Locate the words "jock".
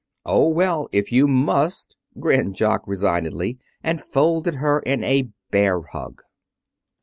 2.55-2.81